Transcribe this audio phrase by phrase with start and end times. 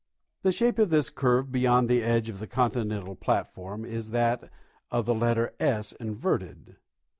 [0.41, 4.49] The shape of this curve beyond the edge of the continental platform is that
[4.89, 6.77] of the letter S inverted.